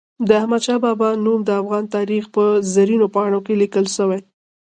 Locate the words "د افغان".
1.45-1.85